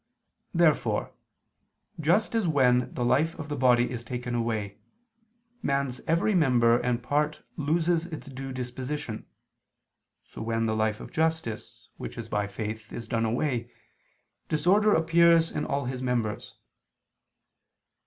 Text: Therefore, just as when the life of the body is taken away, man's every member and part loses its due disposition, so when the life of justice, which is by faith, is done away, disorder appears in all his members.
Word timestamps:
Therefore, 0.55 1.13
just 1.99 2.33
as 2.33 2.47
when 2.47 2.91
the 2.95 3.05
life 3.05 3.37
of 3.37 3.49
the 3.49 3.55
body 3.55 3.91
is 3.91 4.03
taken 4.03 4.33
away, 4.33 4.79
man's 5.61 5.99
every 6.07 6.33
member 6.33 6.79
and 6.79 7.03
part 7.03 7.43
loses 7.55 8.07
its 8.07 8.25
due 8.25 8.51
disposition, 8.51 9.27
so 10.23 10.41
when 10.41 10.65
the 10.65 10.75
life 10.75 11.01
of 11.01 11.11
justice, 11.11 11.87
which 11.97 12.17
is 12.17 12.29
by 12.29 12.47
faith, 12.47 12.91
is 12.91 13.07
done 13.07 13.25
away, 13.25 13.69
disorder 14.49 14.95
appears 14.95 15.51
in 15.51 15.65
all 15.67 15.85
his 15.85 16.01
members. 16.01 16.55